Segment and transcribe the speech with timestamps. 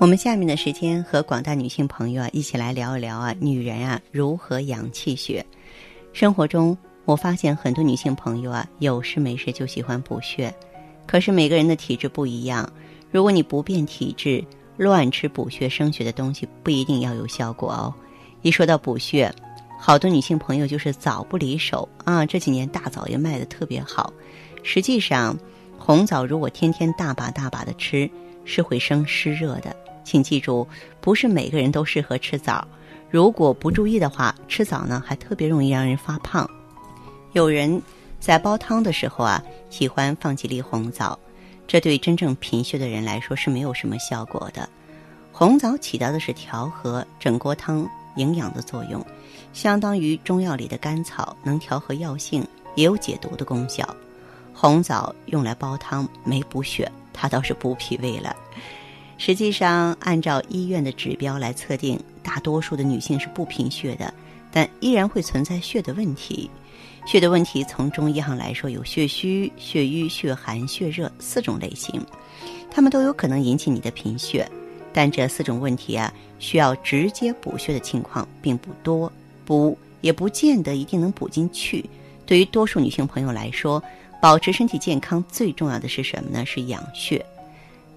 [0.00, 5.44] 我们下面的时间和广大女性朋友啊一起来聊一聊啊，女人啊如何养气血。
[6.12, 10.54] 生活中，我发现很多女性朋友啊有事没事就喜欢补血。
[11.04, 12.72] 可是每个人的体质不一样，
[13.10, 14.44] 如果你不变体质，
[14.76, 17.92] 乱吃补血生血的东西不一定要有效果哦。
[18.42, 19.34] 一说到补血，
[19.80, 22.24] 好多女性朋友就是枣不离手啊。
[22.24, 24.12] 这几年大枣也卖的特别好。
[24.62, 25.36] 实际上，
[25.76, 28.08] 红枣如果天天大把大把的吃，
[28.44, 29.74] 是会生湿热的。
[30.08, 30.66] 请记住，
[31.02, 32.66] 不是每个人都适合吃枣。
[33.10, 36.48] 如果不注意的话，吃枣呢还特别容易让人发胖。
[37.34, 37.82] 有人。
[38.20, 41.16] 在煲汤的时候啊，喜欢放几粒红枣，
[41.68, 44.68] 这对真正贫血的人来说是没有什么效果的。
[45.30, 49.00] 红枣起到的是调和整锅汤营养的作用，
[49.52, 53.88] 相当于中药里的甘草，能调和药性，也有解毒的功效。
[54.52, 58.34] 红枣用来煲汤没补血，它倒是补脾胃了。
[59.18, 64.14] 实际上，按照医院的指标来测定，大多数的女性是不贫血的，
[64.52, 66.48] 但依然会存在血的问题。
[67.04, 72.00] 血的问题，从中医上来说，有血虚、血瘀、血寒、血热四种类型，
[72.70, 74.48] 它们都有可能引起你的贫血。
[74.92, 79.12] 但这四种问题啊，需要直接补血的情况并不多，
[79.44, 81.84] 补也不见得一定能补进去。
[82.24, 83.82] 对于多数女性朋友来说，
[84.22, 86.46] 保持身体健康最重要的是什么呢？
[86.46, 87.24] 是养血。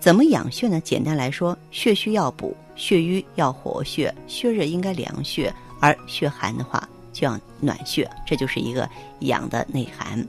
[0.00, 0.80] 怎么养血呢？
[0.80, 6.88] 简单来说，血虚要补，血瘀要活血，血热应该凉血，而血寒的话。
[7.10, 8.88] 就要暖血，这就是一个
[9.20, 10.24] 养的内涵。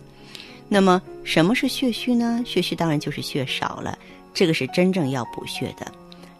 [0.67, 2.41] 那么，什么是血虚呢？
[2.47, 3.95] 血虚当然就是血少了，
[4.33, 5.85] 这个是真正要补血的。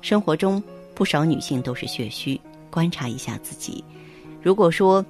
[0.01, 0.63] 生活中
[0.95, 2.39] 不少女性都是血虚，
[2.71, 3.83] 观察一下自己。
[4.41, 5.05] 如果说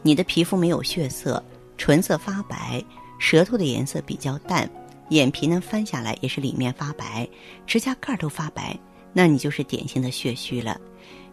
[0.00, 1.42] 你的皮肤没有血色，
[1.76, 2.82] 唇色发白，
[3.18, 4.70] 舌头的颜色比较淡，
[5.12, 7.28] 眼皮呢翻下来也是里面发白，
[7.66, 8.78] 指甲盖都发白，
[9.12, 10.80] 那你就是典型的血虚了。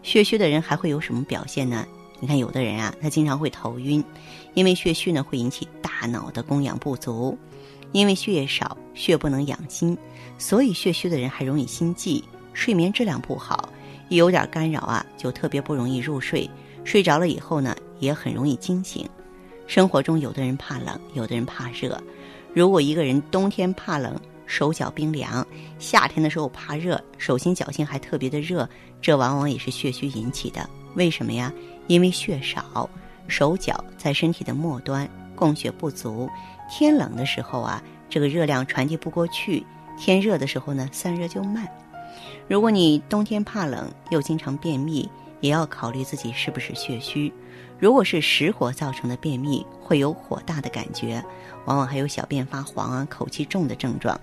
[0.02, 1.86] 血虚的人还会有什么表现呢？
[2.20, 4.04] 你看，有的人啊，他经常会头晕，
[4.52, 7.36] 因为血虚呢会引起大脑的供氧不足，
[7.92, 9.96] 因为血液少，血不能养心，
[10.36, 13.70] 所以血虚的人还容易心悸，睡眠质量不好，
[14.10, 16.48] 一有点干扰啊，就特别不容易入睡，
[16.84, 19.08] 睡着了以后呢，也很容易惊醒。
[19.70, 21.96] 生活中，有的人怕冷，有的人怕热。
[22.52, 25.46] 如果一个人冬天怕冷，手脚冰凉；
[25.78, 28.68] 夏天的时候怕热，手心脚心还特别的热，
[29.00, 30.68] 这往往也是血虚引起的。
[30.96, 31.52] 为什么呀？
[31.86, 32.90] 因为血少，
[33.28, 36.28] 手脚在身体的末端，供血不足。
[36.68, 39.64] 天冷的时候啊，这个热量传递不过去；
[39.96, 41.68] 天热的时候呢，散热就慢。
[42.48, 45.08] 如果你冬天怕冷，又经常便秘，
[45.40, 47.32] 也要考虑自己是不是血虚。
[47.80, 51.24] 如果是实火造成的便秘，会有火大的感觉，
[51.64, 54.20] 往往还有小便发黄啊、口气重的症状。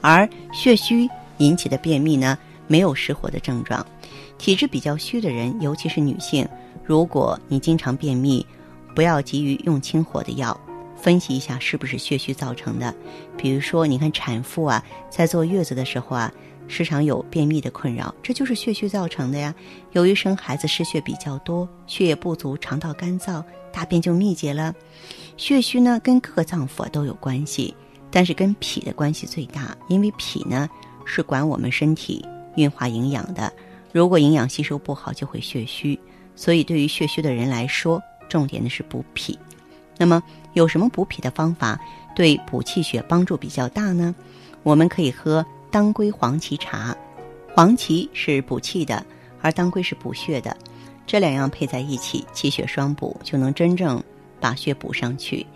[0.00, 1.08] 而血虚
[1.38, 2.38] 引起的便秘呢，
[2.68, 3.84] 没有实火的症状。
[4.38, 6.46] 体质比较虚的人，尤其是女性。
[6.84, 8.46] 如果你经常便秘，
[8.94, 10.58] 不要急于用清火的药，
[10.96, 12.94] 分析一下是不是血虚造成的。
[13.36, 16.32] 比如说，你看产妇啊，在坐月子的时候啊，
[16.68, 19.54] 时常有便秘的困扰，这就是血虚造成的呀。
[19.92, 24.74] 由于生孩子失血比较多，血液不足，肠道干燥，大便就秘结了。
[25.36, 27.74] 血虚呢，跟各个脏腑都有关系，
[28.10, 30.68] 但是跟脾的关系最大，因为脾呢
[31.04, 32.24] 是管我们身体
[32.56, 33.52] 运化营养的，
[33.92, 35.98] 如果营养吸收不好，就会血虚。
[36.34, 39.38] 所以，对于血虚的人来说，重点的是补脾。
[39.96, 40.22] 那么，
[40.52, 41.80] 有什么补脾的方法
[42.14, 44.14] 对补气血帮助比较大呢？
[44.62, 45.42] 我们可以喝
[45.76, 46.96] 当归黄芪茶。
[47.54, 49.04] 黄芪是补气的，
[49.42, 50.56] 而当归是补血的，
[51.06, 54.02] 这两样配在一起，气血双补，就能真正
[54.40, 55.46] 把血补上去。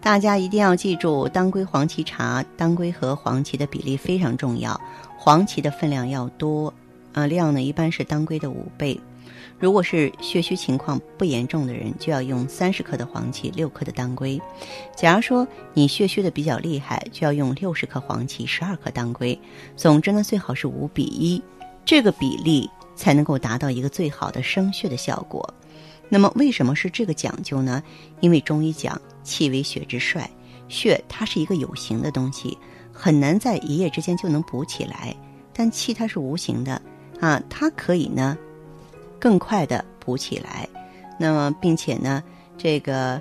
[0.00, 4.80] 大家一定要记住，当归黄芪茶，当归和黄芪的比例非常重要，
[5.18, 6.72] 黄芪的分量要多，
[7.12, 8.98] 啊，量呢一般是当归的五倍。
[9.58, 14.40] 如果是血虚情况不严重的人，就要用三十克的黄芪，六克的当归。
[14.96, 19.38] 假如说你血虚的比较厉害，就要用六十克黄芪，十二克当归。
[19.76, 21.42] 总之呢，最好是五比一，
[21.84, 25.52] 这个比例才能够达到一个最好的生血的效果。
[26.08, 27.82] 那么为什么是这个讲究呢？
[28.20, 30.28] 因为中医讲气为血之帅，
[30.68, 32.56] 血它是一个有形的东西，
[32.92, 35.14] 很难在一夜之间就能补起来。
[35.52, 36.80] 但气它是无形的。
[37.20, 38.36] 啊，它可以呢
[39.20, 40.68] 更快的补起来。
[41.18, 42.22] 那么，并且呢，
[42.56, 43.20] 这个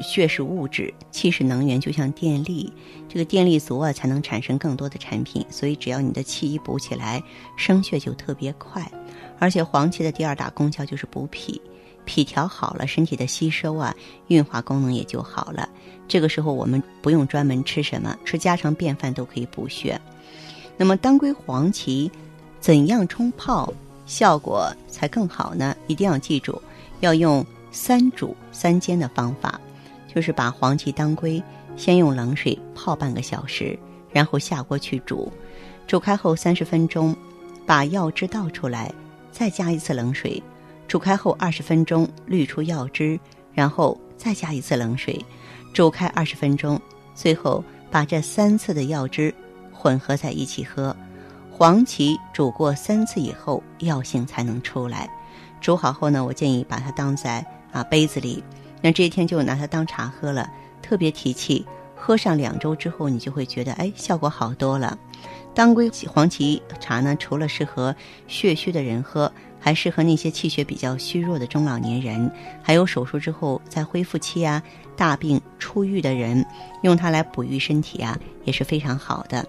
[0.00, 2.72] 血是物质，气是能源，就像电力，
[3.08, 5.44] 这个电力足啊，才能产生更多的产品。
[5.50, 7.22] 所以，只要你的气一补起来，
[7.56, 8.82] 生血就特别快。
[9.38, 11.60] 而且，黄芪的第二大功效就是补脾，
[12.04, 13.94] 脾调好了，身体的吸收啊、
[14.28, 15.68] 运化功能也就好了。
[16.08, 20.00] 这个时候，我们不用专门吃什么，吃家常便饭都可以补血。
[20.76, 22.10] 那么，当归黄芪
[22.58, 23.72] 怎样冲泡
[24.06, 25.76] 效果才更好呢？
[25.86, 26.60] 一定要记住。
[27.00, 29.60] 要用三煮三煎的方法，
[30.14, 31.42] 就是把黄芪、当归
[31.76, 33.78] 先用冷水泡半个小时，
[34.10, 35.30] 然后下锅去煮，
[35.86, 37.14] 煮开后三十分钟，
[37.66, 38.90] 把药汁倒出来，
[39.32, 40.42] 再加一次冷水，
[40.88, 43.18] 煮开后二十分钟滤出药汁，
[43.52, 45.22] 然后再加一次冷水，
[45.74, 46.80] 煮开二十分钟，
[47.14, 49.34] 最后把这三次的药汁
[49.72, 50.96] 混合在一起喝。
[51.56, 55.08] 黄芪煮过三次以后，药性才能出来。
[55.60, 58.42] 煮好后呢，我建议把它当在啊杯子里，
[58.82, 60.50] 那这一天就拿它当茶喝了，
[60.82, 61.64] 特别提气。
[61.94, 64.98] 喝上两周之后，你就会觉得哎，效果好多了。
[65.54, 67.94] 当归黄芪茶呢，除了适合
[68.26, 69.30] 血虚的人喝，
[69.60, 72.28] 还适合那些气血比较虚弱的中老年人，
[72.64, 74.60] 还有手术之后在恢复期啊、
[74.96, 76.44] 大病初愈的人，
[76.82, 79.46] 用它来补益身体啊，也是非常好的。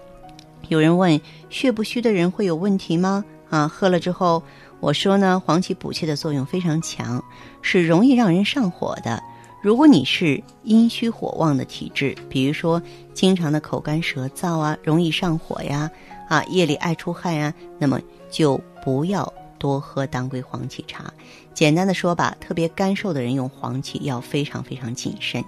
[0.68, 1.20] 有人问，
[1.50, 3.24] 血不虚的人会有问题吗？
[3.50, 4.42] 啊，喝了之后。
[4.78, 7.24] 我说呢，黄芪补气的作用非常强，
[7.62, 9.22] 是容易让人上火的。
[9.62, 12.80] 如果你是阴虚火旺的体质，比如说
[13.14, 15.90] 经常的口干舌燥啊，容易上火呀，
[16.28, 17.98] 啊夜里爱出汗呀，那么
[18.30, 21.10] 就不要多喝当归黄芪茶。
[21.54, 25.42] 简单的说吧，特别干瘦的人用黄芪要非常非常谨慎。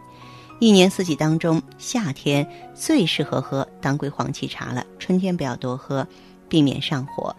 [0.61, 2.45] 一年四季当中，夏天
[2.75, 6.05] 最适合喝当归黄芪茶了，春天不要多喝，
[6.49, 7.35] 避免上火。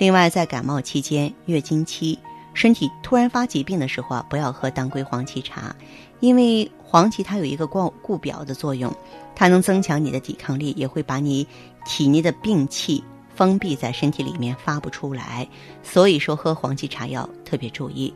[0.00, 2.18] 另外，在感冒期间、月经期、
[2.52, 5.74] 身体突然发疾病的时候啊，不要喝当归黄芪茶，
[6.18, 8.92] 因为黄芪它有一个固固表的作用，
[9.36, 11.46] 它能增强你的抵抗力，也会把你
[11.86, 13.04] 体内的病气
[13.36, 15.48] 封闭在身体里面发不出来。
[15.84, 18.12] 所以说，喝黄芪茶要特别注意。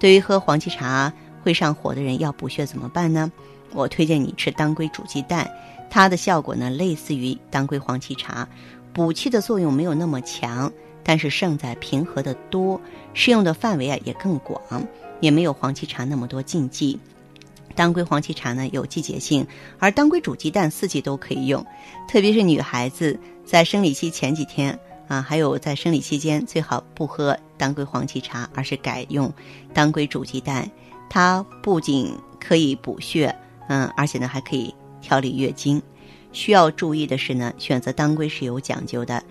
[0.00, 1.12] 对于喝黄芪茶
[1.44, 3.30] 会上火的人，要补血怎么办呢？
[3.72, 5.50] 我推荐你吃当归煮鸡蛋，
[5.88, 8.46] 它的效果呢类似于当归黄芪茶，
[8.92, 10.72] 补气的作用没有那么强。
[11.02, 12.78] 但是胜在平和的多，
[13.14, 14.60] 适用的范围啊也更广，
[15.20, 16.96] 也没有黄芪茶那么多禁忌。
[17.74, 19.44] 当归黄芪茶呢有季节性，
[19.78, 21.64] 而当归煮鸡蛋四季都可以用。
[22.06, 24.78] 特别是女孩子在生理期前几天
[25.08, 29.32] 啊，还有在生理期间，最好不喝当归黄芪茶，而是改用
[29.72, 30.70] 当归煮鸡蛋。
[31.08, 33.34] 它不仅可以补血，
[33.70, 35.80] 嗯，而且呢还可以调理月经。
[36.32, 39.22] 需要注意的是呢，选择当归是有讲究的。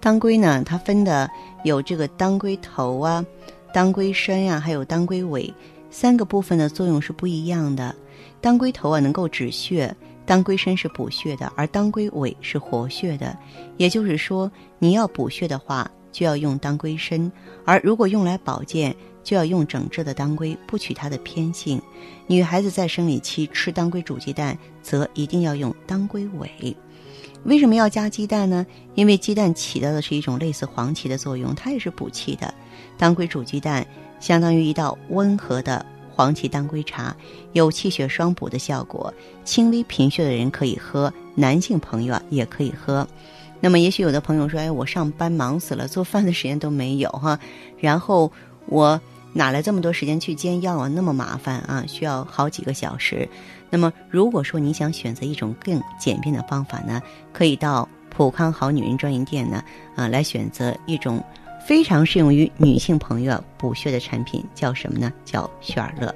[0.00, 1.30] 当归呢，它分的
[1.62, 3.24] 有这个当归头啊、
[3.72, 5.52] 当归身呀，还有当归尾
[5.90, 7.94] 三个部分的作用是不一样的。
[8.40, 9.94] 当归头啊能够止血，
[10.24, 13.36] 当归身是补血的，而当归尾是活血的。
[13.76, 17.30] 也就是说，你要补血的话，就要用当归身；
[17.64, 18.94] 而如果用来保健，
[19.24, 21.80] 就要用整只的当归，不取它的偏性。
[22.26, 26.76] 女孩子在生理期吃当归煮鸡蛋，则一定要用当归尾。
[27.44, 28.64] 为什么要加鸡蛋呢？
[28.94, 32.52] 因为鸡蛋起到的是一种类似黄芪的作用，它也是补气的。
[32.96, 33.84] 当归煮鸡蛋
[34.20, 37.16] 相当于一道温和的黄芪当归茶，
[37.52, 39.12] 有气血双补的效果。
[39.44, 43.06] 轻微贫血的人可以喝，男性朋友也可以喝。
[43.62, 47.38] 那么，也许有的朋友说：“哎，我上班忙死了，做饭的时间都没有哈。”
[47.80, 48.30] 然后
[48.66, 49.00] 我。
[49.34, 50.88] 哪来这么多时间去煎药啊？
[50.88, 53.26] 那么麻烦啊，需要好几个小时。
[53.70, 57.00] 那么，如果说你想选择一种更简便的方法呢，
[57.32, 59.64] 可以到普康好女人专营店呢，
[59.96, 61.24] 啊，来选择一种
[61.66, 65.10] 非常适用于女性朋友补血的产品，叫什么呢？
[65.24, 66.14] 叫血尔乐。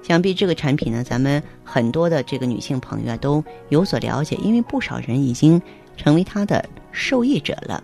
[0.00, 5.60] 想必这个产品呢，咱们很多的这个女性朋友啊都有所了解，因为不少人已经
[5.96, 7.82] 成为它的受益者了。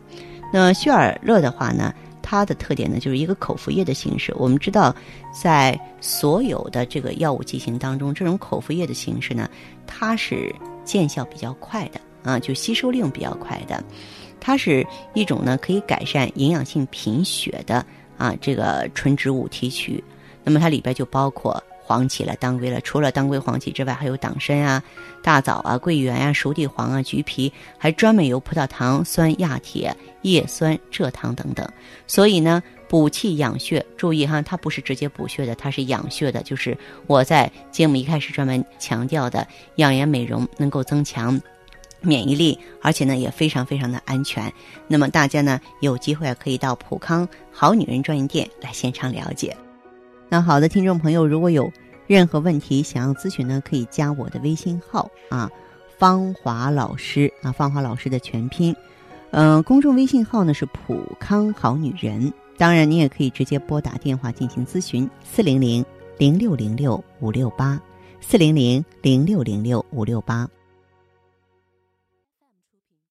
[0.52, 1.94] 那血尔乐的话呢？
[2.30, 4.34] 它的特点呢，就是一个口服液的形式。
[4.36, 4.94] 我们知道，
[5.32, 9.48] 在所有的这个药物剂型当中，这种口服液的形式呢，
[9.86, 13.82] 它是见效比较快的啊，就吸收利用比较快的。
[14.38, 17.82] 它是一种呢，可以改善营养性贫血的
[18.18, 20.04] 啊这个纯植物提取。
[20.44, 21.62] 那么它里边就包括。
[21.88, 24.82] 黄芪了，当归了，除了当归、黄芪之外，还有党参啊、
[25.22, 31.66] 大枣啊、桂圆啊、熟地黄啊、橘皮，还专门有葡萄糖酸、亚铁、叶酸、蔗糖等等。
[32.06, 36.76] 所以呢，补气养血，注意哈，它不是直接补血的，它是养血的，就是
[37.06, 41.40] 我在节目一开始专门强调的养颜美容，能够增强
[42.02, 44.52] 免疫力，而且呢也非常非常的安全。
[44.86, 49.56] 那么大家呢有机会可以到普康好女人专营店来现场了解。
[50.30, 51.72] 那好的，听众朋友，如果有
[52.06, 55.50] 任何问题想要咨询呢，可以加我的微信号啊，
[55.96, 58.76] 芳华老师啊，芳华老师的全拼。
[59.30, 62.32] 嗯，公众微信号呢是普康好女人。
[62.58, 65.84] 当然，你也可以直接拨打电话进行咨询，四零零
[66.18, 67.80] 零六零六五六八，
[68.20, 70.48] 四零零零六零六五六八。